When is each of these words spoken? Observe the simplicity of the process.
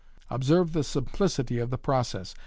Observe 0.31 0.73
the 0.73 0.83
simplicity 0.83 1.59
of 1.59 1.69
the 1.69 1.77
process. 1.77 2.33